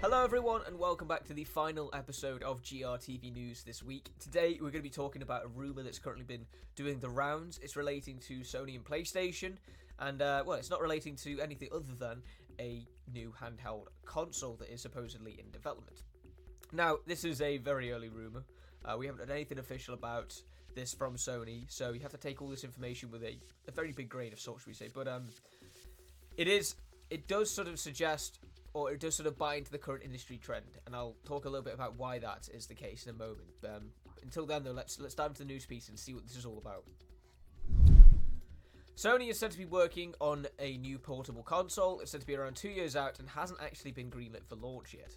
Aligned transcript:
Hello, 0.00 0.24
everyone, 0.24 0.62
and 0.66 0.78
welcome 0.78 1.06
back 1.06 1.24
to 1.24 1.34
the 1.34 1.44
final 1.44 1.90
episode 1.92 2.42
of 2.42 2.62
GRTV 2.62 3.30
News 3.30 3.62
this 3.62 3.82
week. 3.82 4.08
Today, 4.18 4.54
we're 4.54 4.70
going 4.70 4.80
to 4.80 4.82
be 4.82 4.88
talking 4.88 5.20
about 5.20 5.44
a 5.44 5.48
rumor 5.48 5.82
that's 5.82 5.98
currently 5.98 6.24
been 6.24 6.46
doing 6.76 6.98
the 6.98 7.10
rounds. 7.10 7.60
It's 7.62 7.76
relating 7.76 8.18
to 8.20 8.40
Sony 8.40 8.74
and 8.74 8.82
PlayStation, 8.82 9.56
and 9.98 10.22
uh, 10.22 10.44
well, 10.46 10.56
it's 10.56 10.70
not 10.70 10.80
relating 10.80 11.14
to 11.16 11.40
anything 11.40 11.68
other 11.74 11.92
than 11.98 12.22
a 12.58 12.86
new 13.12 13.34
handheld 13.42 13.88
console 14.06 14.54
that 14.56 14.72
is 14.72 14.80
supposedly 14.80 15.36
in 15.38 15.50
development. 15.50 16.04
Now, 16.72 16.98
this 17.06 17.24
is 17.24 17.42
a 17.42 17.58
very 17.58 17.92
early 17.92 18.08
rumor. 18.08 18.44
Uh, 18.82 18.96
we 18.96 19.04
haven't 19.06 19.20
had 19.20 19.30
anything 19.30 19.58
official 19.58 19.92
about 19.92 20.40
this 20.74 20.94
from 20.94 21.16
Sony, 21.16 21.70
so 21.70 21.92
you 21.92 22.00
have 22.00 22.12
to 22.12 22.18
take 22.18 22.40
all 22.40 22.48
this 22.48 22.64
information 22.64 23.10
with 23.10 23.22
a, 23.22 23.38
a 23.68 23.72
very 23.72 23.92
big 23.92 24.08
grain 24.08 24.32
of 24.32 24.40
salt, 24.40 24.60
should 24.60 24.68
we 24.68 24.74
say? 24.74 24.88
But 24.92 25.06
um, 25.06 25.28
it 26.36 26.48
is, 26.48 26.76
it 27.10 27.28
does 27.28 27.50
sort 27.50 27.68
of 27.68 27.78
suggest 27.78 28.40
or 28.74 28.90
it 28.90 29.00
does 29.00 29.14
sort 29.14 29.28
of 29.28 29.38
buy 29.38 29.54
into 29.54 29.70
the 29.70 29.78
current 29.78 30.02
industry 30.04 30.36
trend, 30.36 30.78
and 30.84 30.94
I'll 30.96 31.14
talk 31.24 31.44
a 31.44 31.48
little 31.48 31.64
bit 31.64 31.74
about 31.74 31.96
why 31.96 32.18
that 32.18 32.48
is 32.52 32.66
the 32.66 32.74
case 32.74 33.06
in 33.06 33.14
a 33.14 33.18
moment. 33.18 33.54
Um, 33.64 33.90
until 34.22 34.46
then, 34.46 34.64
though, 34.64 34.72
let's 34.72 35.00
let's 35.00 35.14
dive 35.14 35.30
into 35.30 35.44
the 35.44 35.48
news 35.48 35.64
piece 35.64 35.88
and 35.88 35.98
see 35.98 36.12
what 36.12 36.26
this 36.26 36.36
is 36.36 36.44
all 36.44 36.58
about. 36.58 36.84
Sony 38.96 39.28
is 39.28 39.38
said 39.38 39.50
to 39.50 39.58
be 39.58 39.64
working 39.64 40.14
on 40.20 40.46
a 40.58 40.76
new 40.76 40.98
portable 40.98 41.42
console. 41.42 42.00
It's 42.00 42.12
said 42.12 42.20
to 42.20 42.26
be 42.26 42.36
around 42.36 42.54
two 42.54 42.68
years 42.68 42.94
out 42.94 43.18
and 43.18 43.28
hasn't 43.28 43.60
actually 43.60 43.90
been 43.90 44.10
greenlit 44.10 44.44
for 44.48 44.54
launch 44.54 44.94
yet. 44.94 45.16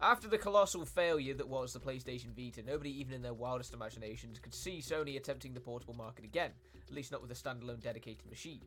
After 0.00 0.28
the 0.28 0.38
colossal 0.38 0.84
failure 0.84 1.34
that 1.34 1.48
was 1.48 1.72
the 1.72 1.80
PlayStation 1.80 2.34
Vita, 2.36 2.62
nobody 2.62 2.90
even 3.00 3.14
in 3.14 3.22
their 3.22 3.32
wildest 3.32 3.72
imaginations 3.72 4.38
could 4.38 4.54
see 4.54 4.80
Sony 4.80 5.16
attempting 5.16 5.54
the 5.54 5.60
portable 5.60 5.94
market 5.94 6.24
again, 6.24 6.50
at 6.86 6.94
least 6.94 7.12
not 7.12 7.22
with 7.22 7.30
a 7.30 7.34
standalone 7.34 7.80
dedicated 7.80 8.28
machine. 8.28 8.60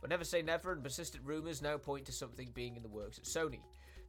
But 0.00 0.10
never 0.10 0.24
say 0.24 0.42
never, 0.42 0.72
and 0.72 0.82
persistent 0.82 1.24
rumours 1.24 1.62
now 1.62 1.78
point 1.78 2.04
to 2.06 2.12
something 2.12 2.50
being 2.54 2.76
in 2.76 2.82
the 2.82 2.88
works 2.88 3.18
at 3.18 3.24
Sony. 3.24 3.60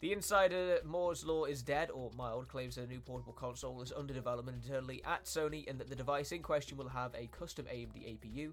The 0.02 0.12
insider 0.12 0.80
Moore's 0.84 1.26
Law 1.26 1.46
is 1.46 1.64
dead, 1.64 1.90
or 1.90 2.12
mild, 2.16 2.50
claims 2.50 2.76
that 2.76 2.84
a 2.84 2.88
new 2.88 3.00
portable 3.00 3.34
console 3.34 3.82
is 3.82 3.94
under 3.96 4.14
development 4.14 4.64
internally 4.64 5.02
at 5.06 5.26
Sony 5.26 5.68
and 5.70 5.80
that 5.80 5.90
the 5.90 5.96
device 5.96 6.32
in 6.34 6.42
question 6.42 6.78
will 6.78 6.90
have 6.90 7.16
a 7.16 7.28
custom 7.28 7.66
AMD 7.66 7.96
APU. 7.96 8.52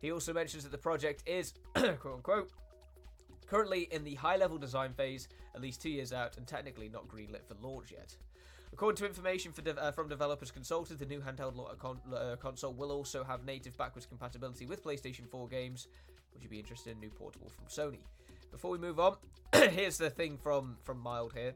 He 0.00 0.12
also 0.12 0.32
mentions 0.32 0.62
that 0.62 0.72
the 0.72 0.78
project 0.78 1.24
is, 1.26 1.54
quote 1.74 2.14
unquote, 2.14 2.50
currently 3.46 3.88
in 3.90 4.04
the 4.04 4.14
high 4.14 4.36
level 4.36 4.58
design 4.58 4.92
phase, 4.92 5.28
at 5.54 5.60
least 5.60 5.80
two 5.82 5.90
years 5.90 6.12
out, 6.12 6.36
and 6.36 6.46
technically 6.46 6.88
not 6.88 7.08
greenlit 7.08 7.44
for 7.46 7.54
launch 7.60 7.92
yet. 7.92 8.16
According 8.72 8.96
to 8.96 9.06
information 9.06 9.52
de- 9.62 9.80
uh, 9.80 9.92
from 9.92 10.08
developers 10.08 10.50
consulted, 10.50 10.98
the 10.98 11.06
new 11.06 11.20
handheld 11.20 11.78
con- 11.78 12.00
uh, 12.12 12.36
console 12.36 12.72
will 12.72 12.90
also 12.90 13.22
have 13.22 13.44
native 13.44 13.76
backwards 13.76 14.04
compatibility 14.04 14.66
with 14.66 14.82
PlayStation 14.82 15.28
4 15.30 15.46
games, 15.46 15.86
would 16.32 16.42
you 16.42 16.48
be 16.48 16.58
interested 16.58 16.90
in 16.90 16.98
a 16.98 17.00
new 17.00 17.10
portable 17.10 17.48
from 17.48 17.66
Sony? 17.66 18.00
Before 18.50 18.70
we 18.70 18.78
move 18.78 18.98
on, 18.98 19.16
here's 19.54 19.96
the 19.96 20.10
thing 20.10 20.36
from 20.36 20.76
from 20.82 20.98
Mild 20.98 21.32
here. 21.34 21.54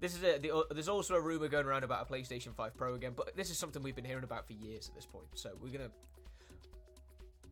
This 0.00 0.16
is 0.16 0.22
a, 0.22 0.38
the, 0.38 0.54
uh, 0.54 0.62
there's 0.70 0.88
also 0.88 1.14
a 1.14 1.20
rumor 1.20 1.48
going 1.48 1.66
around 1.66 1.84
about 1.84 2.08
a 2.08 2.12
PlayStation 2.12 2.54
5 2.54 2.74
Pro 2.74 2.94
again, 2.94 3.12
but 3.14 3.36
this 3.36 3.50
is 3.50 3.58
something 3.58 3.82
we've 3.82 3.94
been 3.94 4.04
hearing 4.04 4.24
about 4.24 4.46
for 4.46 4.54
years 4.54 4.88
at 4.88 4.94
this 4.94 5.06
point. 5.06 5.26
So 5.34 5.50
we're 5.60 5.72
gonna 5.72 5.90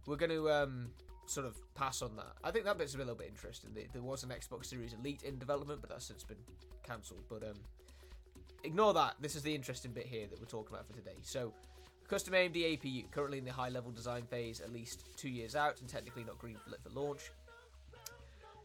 we're 0.06 0.16
gonna 0.16 0.44
um, 0.46 0.90
sort 1.30 1.46
of 1.46 1.56
pass 1.74 2.02
on 2.02 2.16
that. 2.16 2.32
I 2.42 2.50
think 2.50 2.64
that 2.64 2.78
bit's 2.78 2.94
a 2.94 2.98
little 2.98 3.14
bit 3.14 3.28
interesting. 3.28 3.70
There 3.92 4.02
was 4.02 4.22
an 4.22 4.30
Xbox 4.30 4.66
Series 4.66 4.94
Elite 4.94 5.22
in 5.22 5.38
development, 5.38 5.80
but 5.80 5.90
that's 5.90 6.06
since 6.06 6.24
been 6.24 6.36
cancelled. 6.82 7.24
But 7.28 7.42
um, 7.42 7.56
ignore 8.64 8.94
that. 8.94 9.14
This 9.20 9.36
is 9.36 9.42
the 9.42 9.54
interesting 9.54 9.92
bit 9.92 10.06
here 10.06 10.26
that 10.26 10.40
we're 10.40 10.46
talking 10.46 10.74
about 10.74 10.86
for 10.86 10.94
today. 10.94 11.16
So 11.22 11.52
Custom 12.08 12.32
AMD 12.32 12.56
APU, 12.56 13.10
currently 13.10 13.38
in 13.38 13.44
the 13.44 13.52
high 13.52 13.68
level 13.68 13.90
design 13.90 14.22
phase, 14.22 14.60
at 14.60 14.72
least 14.72 15.04
two 15.16 15.28
years 15.28 15.54
out, 15.54 15.80
and 15.80 15.88
technically 15.88 16.24
not 16.24 16.38
green 16.38 16.56
lit 16.66 16.80
for 16.82 16.90
launch. 16.98 17.30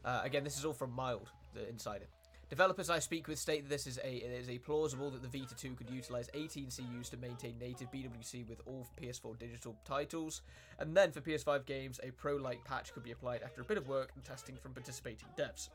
Uh, 0.06 0.22
again, 0.24 0.44
this 0.44 0.58
is 0.58 0.64
all 0.64 0.74
from 0.74 0.92
Mild, 0.92 1.30
the 1.54 1.68
insider. 1.68 2.06
Developers 2.54 2.92
I 2.92 3.00
speak 3.00 3.28
with 3.28 3.40
state 3.40 3.64
that 3.64 3.70
this 3.72 3.88
is 3.88 3.98
a 4.04 4.16
it 4.16 4.30
is 4.30 4.48
a 4.48 4.60
plausible 4.60 5.10
that 5.10 5.24
the 5.24 5.40
Vita 5.40 5.56
2 5.56 5.74
could 5.74 5.90
utilize 5.90 6.30
18 6.36 6.66
CUs 6.66 7.10
to 7.10 7.18
maintain 7.18 7.58
native 7.58 7.92
BWC 7.92 8.48
with 8.48 8.62
all 8.68 8.86
PS4 9.02 9.40
digital 9.40 9.76
titles, 9.86 10.44
and 10.78 10.96
then 10.96 11.12
for 11.12 11.20
PS5 11.20 11.66
games, 11.66 12.00
a 12.04 12.12
pro-like 12.12 12.64
patch 12.64 12.94
could 12.94 13.04
be 13.04 13.10
applied 13.10 13.42
after 13.42 13.62
a 13.62 13.66
bit 13.66 13.80
of 13.80 13.88
work 13.88 14.12
and 14.14 14.24
testing 14.24 14.56
from 14.56 14.72
participating 14.72 15.30
devs. 15.36 15.70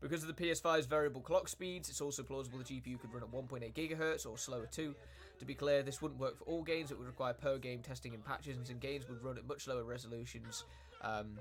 Because 0.00 0.24
of 0.24 0.34
the 0.34 0.42
PS5's 0.42 0.86
variable 0.86 1.20
clock 1.20 1.46
speeds, 1.46 1.88
it's 1.88 2.00
also 2.00 2.24
plausible 2.24 2.58
the 2.58 2.64
GPU 2.64 3.00
could 3.00 3.14
run 3.14 3.22
at 3.22 3.30
1.8 3.30 3.74
GHz 3.74 4.26
or 4.26 4.36
slower 4.36 4.66
too, 4.66 4.92
to 5.38 5.44
be 5.44 5.54
clear, 5.54 5.82
this 5.82 6.00
wouldn't 6.00 6.20
work 6.20 6.38
for 6.38 6.44
all 6.44 6.62
games. 6.62 6.90
It 6.90 6.98
would 6.98 7.06
require 7.06 7.32
per 7.32 7.58
game 7.58 7.80
testing 7.80 8.14
and 8.14 8.24
patches, 8.24 8.56
and 8.56 8.66
some 8.66 8.78
games 8.78 9.08
would 9.08 9.22
run 9.22 9.38
at 9.38 9.46
much 9.46 9.66
lower 9.66 9.84
resolutions. 9.84 10.64
Um, 11.02 11.38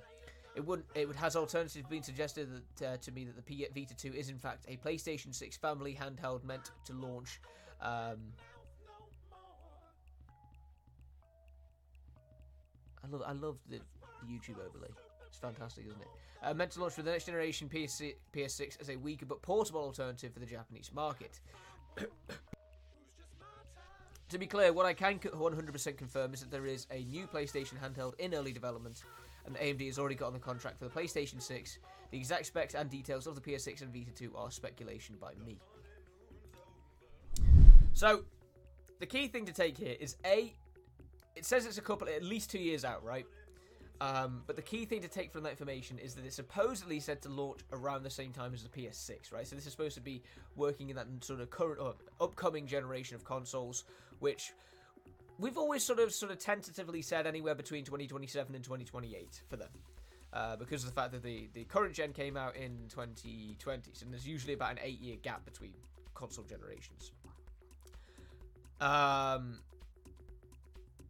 it 0.56 0.66
would 0.66 0.84
it 0.96 1.08
would 1.08 1.16
has 1.16 1.36
alternatively 1.36 1.84
been 1.90 2.04
suggested 2.04 2.50
that, 2.78 2.88
uh, 2.88 2.98
to 2.98 3.12
me 3.12 3.26
that 3.26 3.36
the 3.36 3.42
P- 3.42 3.68
Vita 3.74 3.96
2 3.96 4.14
is 4.14 4.30
in 4.30 4.38
fact 4.38 4.66
a 4.68 4.78
PlayStation 4.78 5.34
6 5.34 5.58
family 5.58 5.98
handheld 6.00 6.44
meant 6.44 6.72
to 6.86 6.94
launch. 6.94 7.42
Um, 7.82 8.18
I 13.04 13.08
love 13.10 13.24
I 13.26 13.32
love 13.34 13.58
the, 13.70 13.78
the 13.78 14.28
YouTube 14.32 14.58
overlay. 14.66 14.90
It's 15.28 15.38
fantastic, 15.38 15.86
isn't 15.88 16.02
it? 16.02 16.08
Uh, 16.44 16.54
meant 16.54 16.72
to 16.72 16.82
launch 16.82 16.94
for 16.94 17.02
the 17.02 17.12
next 17.12 17.26
generation 17.26 17.68
PS 17.68 18.02
PS6 18.36 18.82
as 18.82 18.90
a 18.90 18.96
weaker 18.98 19.26
but 19.26 19.42
portable 19.42 19.82
alternative 19.82 20.34
for 20.34 20.40
the 20.40 20.46
Japanese 20.46 20.92
market. 20.94 21.40
To 24.30 24.40
be 24.40 24.48
clear, 24.48 24.74
what 24.74 24.88
I 24.88 24.94
can 24.96 25.20
100% 25.20 25.96
confirm 25.96 26.34
is 26.34 26.40
that 26.40 26.50
there 26.50 26.66
is 26.66 26.88
a 26.90 27.04
new 27.04 27.28
PlayStation 27.28 27.76
handheld 27.80 28.20
in 28.20 28.34
early 28.34 28.52
development, 28.52 29.04
and 29.46 29.56
AMD 29.56 29.86
has 29.88 30.00
already 30.00 30.16
got 30.16 30.28
on 30.28 30.34
the 30.34 30.40
contract 30.40 30.80
for 30.80 30.86
the 30.86 30.92
PlayStation 30.92 31.42
6. 31.42 31.78
The 32.12 32.18
exact 32.18 32.46
specs 32.46 32.76
and 32.76 32.90
details 32.90 33.28
of 33.28 33.36
the 33.36 33.42
PS6 33.42 33.82
and 33.82 33.94
Vita 33.94 34.12
2 34.12 34.34
are 34.36 34.52
speculation 34.52 35.16
by 35.20 35.34
me. 35.46 35.58
So, 37.94 38.24
the 39.00 39.06
key 39.06 39.28
thing 39.28 39.46
to 39.46 39.54
take 39.54 39.78
here 39.78 39.96
is 40.00 40.16
A, 40.26 40.54
it 41.36 41.46
says 41.46 41.66
it's 41.66 41.78
a 41.78 41.82
couple, 41.82 42.08
at 42.08 42.24
least 42.24 42.50
two 42.50 42.60
years 42.60 42.86
out, 42.86 43.04
right? 43.04 43.26
Um, 44.02 44.44
but 44.48 44.56
the 44.56 44.62
key 44.62 44.86
thing 44.86 45.02
to 45.02 45.08
take 45.08 45.32
from 45.32 45.44
that 45.44 45.52
information 45.52 45.98
is 45.98 46.14
that 46.16 46.26
it's 46.26 46.36
supposedly 46.36 47.00
said 47.00 47.22
to 47.22 47.30
launch 47.30 47.62
around 47.72 48.04
the 48.04 48.10
same 48.10 48.34
time 48.34 48.54
as 48.54 48.64
the 48.64 48.70
PS6, 48.70 49.32
right? 49.32 49.48
So 49.48 49.56
this 49.56 49.66
is 49.66 49.72
supposed 49.72 49.96
to 49.96 50.02
be 50.02 50.22
working 50.56 50.90
in 50.90 50.96
that 50.96 51.08
sort 51.22 51.40
of 51.40 51.50
current 51.50 51.80
or 51.80 51.96
upcoming 52.20 52.68
generation 52.68 53.16
of 53.16 53.24
consoles, 53.24 53.86
which 54.20 54.52
we've 55.40 55.58
always 55.58 55.84
sort 55.84 56.00
of 56.00 56.14
sort 56.14 56.32
of 56.32 56.40
tentatively 56.40 57.02
said 57.02 57.28
anywhere 57.28 57.56
between 57.56 57.84
2027 57.84 58.56
and 58.56 58.64
2028 58.64 59.42
for 59.50 59.58
them. 59.58 59.70
Uh, 60.32 60.56
because 60.56 60.84
of 60.84 60.90
the 60.90 60.96
fact 60.96 61.12
that 61.12 61.22
the, 61.22 61.48
the 61.54 61.64
current 61.66 61.94
gen 61.94 62.12
came 62.12 62.36
out 62.36 62.56
in 62.56 62.72
2020, 62.90 63.92
and 64.02 64.12
there's 64.12 64.28
usually 64.28 64.54
about 64.54 64.72
an 64.72 64.80
eight 64.82 65.00
year 65.00 65.16
gap 65.22 65.46
between 65.46 65.74
console 66.16 66.44
generations. 66.44 67.12
Um, 68.82 69.60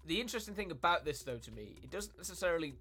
the 0.06 0.20
interesting 0.20 0.54
thing 0.54 0.72
about 0.72 1.06
this, 1.06 1.24
though, 1.24 1.38
to 1.38 1.52
me, 1.52 1.76
it 1.82 1.90
doesn't 1.90 2.18
necessarily 2.18 2.74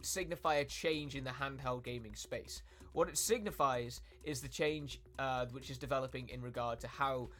signify 0.00 0.56
a 0.56 0.64
change 0.64 1.16
in 1.16 1.24
the 1.24 1.30
handheld 1.30 1.82
gaming 1.82 2.14
space. 2.14 2.62
What 2.92 3.08
it 3.08 3.18
signifies 3.18 4.00
is 4.22 4.40
the 4.40 4.48
change 4.48 5.00
uh, 5.18 5.46
which 5.50 5.70
is 5.70 5.78
developing 5.78 6.28
in 6.28 6.40
regard 6.40 6.80
to 6.80 6.88
how 6.88 7.30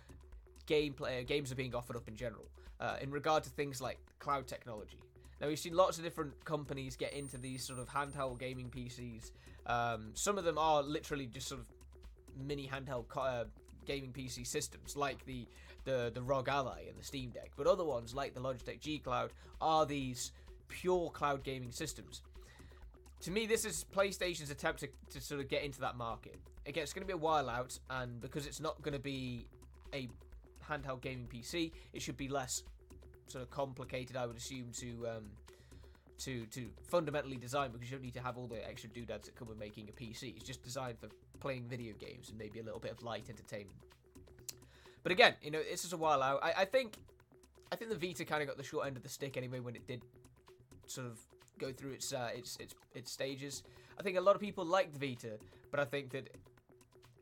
gameplay 0.66 1.26
games 1.26 1.50
are 1.50 1.56
being 1.56 1.74
offered 1.74 1.96
up 1.96 2.08
in 2.08 2.16
general, 2.16 2.46
uh, 2.80 2.96
in 3.00 3.10
regard 3.10 3.42
to 3.44 3.50
things 3.50 3.80
like 3.80 3.98
cloud 4.18 4.46
technology. 4.46 5.00
Now 5.40 5.48
we've 5.48 5.58
seen 5.58 5.74
lots 5.74 5.98
of 5.98 6.04
different 6.04 6.44
companies 6.44 6.96
get 6.96 7.12
into 7.12 7.38
these 7.38 7.64
sort 7.64 7.78
of 7.78 7.88
handheld 7.88 8.38
gaming 8.38 8.70
PCs. 8.70 9.30
Um, 9.66 10.10
some 10.14 10.38
of 10.38 10.44
them 10.44 10.58
are 10.58 10.82
literally 10.82 11.26
just 11.26 11.48
sort 11.48 11.60
of 11.60 11.66
mini 12.36 12.68
handheld 12.68 13.04
uh, 13.16 13.44
gaming 13.84 14.12
PC 14.12 14.46
systems, 14.46 14.96
like 14.96 15.24
the 15.26 15.46
the 15.84 16.10
the 16.12 16.22
ROG 16.22 16.48
Ally 16.48 16.82
and 16.88 16.98
the 16.98 17.04
Steam 17.04 17.30
Deck, 17.30 17.52
but 17.56 17.66
other 17.66 17.84
ones 17.84 18.14
like 18.14 18.34
the 18.34 18.40
Logitech 18.40 18.80
G 18.80 18.98
Cloud 18.98 19.32
are 19.60 19.86
these 19.86 20.32
pure 20.68 21.10
cloud 21.10 21.42
gaming 21.42 21.72
systems. 21.72 22.22
To 23.22 23.30
me, 23.30 23.46
this 23.46 23.64
is 23.64 23.84
PlayStation's 23.92 24.50
attempt 24.50 24.80
to, 24.80 24.88
to 25.10 25.20
sort 25.20 25.40
of 25.40 25.48
get 25.48 25.64
into 25.64 25.80
that 25.80 25.96
market. 25.96 26.38
Again, 26.66 26.84
it's 26.84 26.92
going 26.92 27.02
to 27.02 27.06
be 27.06 27.14
a 27.14 27.16
while 27.16 27.48
out, 27.48 27.76
and 27.90 28.20
because 28.20 28.46
it's 28.46 28.60
not 28.60 28.80
going 28.82 28.92
to 28.92 29.00
be 29.00 29.46
a 29.92 30.08
handheld 30.68 31.00
gaming 31.00 31.26
PC, 31.26 31.72
it 31.92 32.02
should 32.02 32.16
be 32.16 32.28
less 32.28 32.62
sort 33.30 33.42
of 33.42 33.50
complicated, 33.50 34.16
I 34.16 34.26
would 34.26 34.36
assume, 34.36 34.70
to 34.78 35.08
um, 35.08 35.24
to 36.18 36.46
to 36.46 36.68
fundamentally 36.88 37.36
design 37.36 37.70
because 37.70 37.90
you 37.90 37.96
don't 37.96 38.04
need 38.04 38.14
to 38.14 38.22
have 38.22 38.36
all 38.36 38.46
the 38.46 38.66
extra 38.68 38.90
doodads 38.90 39.26
that 39.26 39.36
come 39.36 39.48
with 39.48 39.58
making 39.58 39.88
a 39.88 39.92
PC. 39.92 40.36
It's 40.36 40.44
just 40.44 40.62
designed 40.62 40.98
for 40.98 41.08
playing 41.40 41.64
video 41.68 41.94
games 41.94 42.30
and 42.30 42.38
maybe 42.38 42.58
a 42.58 42.62
little 42.62 42.80
bit 42.80 42.92
of 42.92 43.02
light 43.02 43.26
entertainment. 43.28 43.78
But 45.02 45.12
again, 45.12 45.34
you 45.42 45.50
know, 45.50 45.62
this 45.62 45.84
is 45.84 45.92
a 45.92 45.96
while 45.96 46.22
out. 46.22 46.40
I, 46.42 46.52
I 46.58 46.64
think, 46.64 46.98
I 47.70 47.76
think 47.76 47.90
the 47.90 47.96
Vita 47.96 48.24
kind 48.24 48.42
of 48.42 48.48
got 48.48 48.56
the 48.56 48.64
short 48.64 48.86
end 48.86 48.96
of 48.96 49.02
the 49.02 49.08
stick 49.08 49.36
anyway 49.36 49.60
when 49.60 49.76
it 49.76 49.86
did 49.86 50.02
sort 50.86 51.06
of 51.06 51.18
go 51.58 51.72
through 51.72 51.92
its 51.92 52.12
uh, 52.12 52.30
its 52.34 52.56
its 52.56 52.74
its 52.94 53.12
stages. 53.12 53.62
I 53.98 54.02
think 54.02 54.16
a 54.16 54.20
lot 54.20 54.34
of 54.34 54.40
people 54.40 54.64
liked 54.64 54.96
Vita, 54.96 55.38
but 55.70 55.80
I 55.80 55.84
think 55.84 56.10
that 56.10 56.36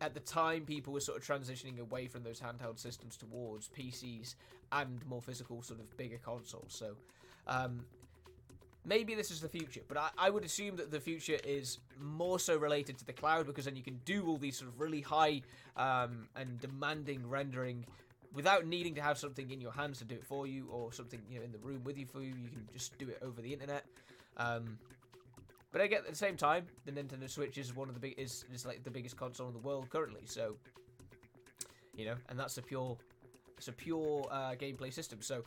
at 0.06 0.14
the 0.14 0.20
time 0.20 0.64
people 0.64 0.92
were 0.92 1.00
sort 1.00 1.18
of 1.18 1.26
transitioning 1.26 1.80
away 1.80 2.06
from 2.06 2.22
those 2.22 2.40
handheld 2.40 2.78
systems 2.78 3.16
towards 3.16 3.68
PCs 3.76 4.36
and 4.70 5.04
more 5.08 5.20
physical 5.20 5.62
sort 5.62 5.80
of 5.80 5.96
bigger 5.96 6.18
consoles. 6.24 6.72
So 6.72 6.94
um, 7.48 7.84
maybe 8.84 9.16
this 9.16 9.32
is 9.32 9.40
the 9.40 9.48
future, 9.48 9.80
but 9.88 9.96
I, 9.96 10.10
I 10.16 10.30
would 10.30 10.44
assume 10.44 10.76
that 10.76 10.92
the 10.92 11.00
future 11.00 11.38
is 11.44 11.78
more 12.00 12.38
so 12.38 12.56
related 12.56 12.98
to 12.98 13.04
the 13.04 13.12
cloud 13.12 13.46
because 13.46 13.64
then 13.64 13.74
you 13.74 13.82
can 13.82 13.98
do 14.04 14.24
all 14.28 14.36
these 14.36 14.56
sort 14.56 14.70
of 14.70 14.80
really 14.80 15.00
high 15.00 15.42
um, 15.76 16.28
and 16.36 16.60
demanding 16.60 17.28
rendering 17.28 17.84
without 18.32 18.64
needing 18.64 18.94
to 18.94 19.02
have 19.02 19.18
something 19.18 19.50
in 19.50 19.60
your 19.60 19.72
hands 19.72 19.98
to 19.98 20.04
do 20.04 20.14
it 20.14 20.24
for 20.24 20.46
you 20.46 20.68
or 20.70 20.92
something 20.92 21.20
you 21.28 21.38
know 21.38 21.44
in 21.44 21.50
the 21.50 21.58
room 21.58 21.82
with 21.82 21.98
you 21.98 22.06
for 22.06 22.20
you. 22.20 22.34
You 22.40 22.48
can 22.48 22.68
just 22.72 22.96
do 22.96 23.08
it 23.08 23.18
over 23.22 23.42
the 23.42 23.52
internet. 23.52 23.84
Um, 24.36 24.78
but 25.72 25.80
I 25.80 25.86
get 25.86 26.04
at 26.04 26.10
the 26.10 26.16
same 26.16 26.36
time, 26.36 26.66
the 26.84 26.92
Nintendo 26.92 27.28
Switch 27.28 27.58
is 27.58 27.74
one 27.74 27.88
of 27.88 27.94
the 27.94 28.00
big 28.00 28.14
is, 28.18 28.44
is 28.52 28.64
like 28.64 28.82
the 28.84 28.90
biggest 28.90 29.16
console 29.16 29.48
in 29.48 29.52
the 29.52 29.60
world 29.60 29.90
currently. 29.90 30.22
So 30.24 30.56
you 31.94 32.04
know, 32.04 32.14
and 32.28 32.38
that's 32.38 32.58
a 32.58 32.62
pure 32.62 32.96
it's 33.56 33.68
a 33.68 33.72
pure 33.72 34.26
uh, 34.30 34.54
gameplay 34.54 34.92
system. 34.92 35.22
So 35.22 35.44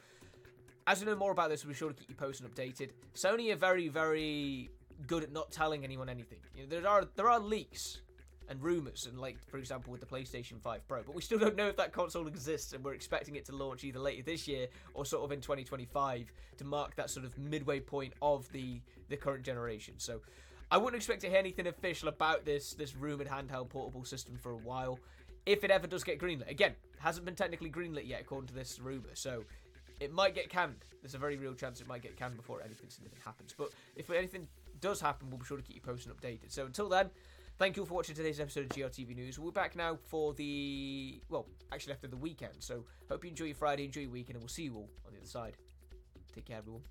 as 0.88 1.00
we 1.00 1.06
know 1.06 1.16
more 1.16 1.32
about 1.32 1.50
this, 1.50 1.64
we'll 1.64 1.74
be 1.74 1.78
sure 1.78 1.90
to 1.90 1.96
keep 1.96 2.10
you 2.10 2.16
posted 2.16 2.46
and 2.46 2.56
updated. 2.56 2.90
Sony 3.14 3.54
are 3.54 3.56
very, 3.56 3.88
very 3.88 4.70
good 5.08 5.24
at 5.24 5.32
not 5.32 5.52
telling 5.52 5.84
anyone 5.84 6.10
anything. 6.10 6.40
You 6.56 6.64
know, 6.64 6.70
there 6.70 6.88
are 6.88 7.08
there 7.16 7.30
are 7.30 7.40
leaks 7.40 8.02
and 8.50 8.62
rumors, 8.62 9.06
and 9.06 9.20
like 9.20 9.38
for 9.48 9.58
example 9.58 9.92
with 9.92 10.02
the 10.02 10.08
PlayStation 10.08 10.60
5 10.62 10.88
Pro, 10.88 11.04
but 11.04 11.16
we 11.16 11.22
still 11.22 11.40
don't 11.40 11.56
know 11.56 11.68
if 11.68 11.78
that 11.78 11.94
console 11.94 12.28
exists, 12.28 12.74
and 12.74 12.84
we're 12.84 12.94
expecting 12.94 13.36
it 13.36 13.46
to 13.46 13.56
launch 13.56 13.84
either 13.84 14.00
later 14.00 14.24
this 14.24 14.48
year 14.48 14.68
or 14.94 15.06
sort 15.06 15.24
of 15.24 15.32
in 15.32 15.42
2025 15.42 16.32
to 16.58 16.66
mark 16.66 16.96
that 16.96 17.10
sort 17.10 17.26
of 17.26 17.38
midway 17.38 17.80
point 17.80 18.14
of 18.22 18.52
the 18.52 18.82
the 19.10 19.18
current 19.18 19.44
generation. 19.44 19.96
So. 19.98 20.22
I 20.72 20.78
wouldn't 20.78 20.98
expect 20.98 21.22
to 21.22 21.30
hear 21.30 21.40
anything 21.40 21.66
official 21.66 22.10
about 22.10 22.46
this 22.46 22.76
this 22.76 22.96
rumored 22.96 23.28
handheld 23.28 23.70
portable 23.70 24.06
system 24.06 24.38
for 24.38 24.52
a 24.52 24.58
while. 24.58 25.00
If 25.48 25.64
it 25.64 25.72
ever 25.72 25.88
does 25.88 26.04
get 26.04 26.20
greenlit, 26.20 26.48
again, 26.48 26.76
hasn't 27.00 27.26
been 27.26 27.34
technically 27.34 27.72
greenlit 27.72 28.08
yet 28.08 28.22
according 28.22 28.50
to 28.50 28.54
this 28.54 28.80
rumor, 28.80 29.16
so 29.16 29.46
it 30.00 30.14
might 30.14 30.36
get 30.36 30.50
canned. 30.50 30.86
There's 31.02 31.16
a 31.16 31.18
very 31.18 31.38
real 31.38 31.54
chance 31.54 31.82
it 31.82 31.88
might 31.88 32.02
get 32.02 32.16
canned 32.16 32.38
before 32.38 32.62
anything 32.64 32.90
significant 32.90 33.24
happens. 33.26 33.54
But 33.58 33.72
if 33.96 34.10
anything 34.10 34.48
does 34.80 35.02
happen, 35.02 35.30
we'll 35.30 35.40
be 35.40 35.46
sure 35.46 35.58
to 35.58 35.64
keep 35.64 35.76
you 35.76 35.82
posted 35.82 36.12
and 36.12 36.22
updated. 36.22 36.52
So 36.52 36.66
until 36.66 36.88
then, 36.88 37.10
thank 37.60 37.76
you 37.76 37.84
all 37.84 37.88
for 37.88 37.94
watching 37.94 38.16
today's 38.16 38.40
episode 38.40 38.62
of 38.62 38.70
GRTV 38.70 39.16
News. 39.16 39.38
We'll 39.38 39.52
be 39.52 39.56
back 39.56 39.76
now 39.76 39.98
for 40.08 40.34
the, 40.34 41.22
well, 41.30 41.46
actually 41.72 41.94
after 41.94 42.08
the 42.08 42.18
weekend. 42.18 42.54
So 42.60 42.86
hope 43.10 43.24
you 43.26 43.30
enjoy 43.30 43.46
your 43.46 43.56
Friday, 43.56 43.84
enjoy 43.84 44.02
your 44.02 44.12
weekend, 44.12 44.38
and 44.38 44.44
we'll 44.44 44.48
see 44.48 44.64
you 44.64 44.76
all 44.76 44.90
on 45.06 45.14
the 45.14 45.20
other 45.20 45.28
side. 45.28 45.58
Take 46.34 46.46
care, 46.46 46.58
everyone. 46.58 46.84